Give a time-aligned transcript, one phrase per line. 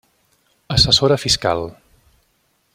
[0.75, 1.61] Assessora Fiscal.